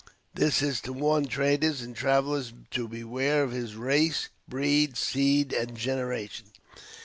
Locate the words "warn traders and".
0.93-1.95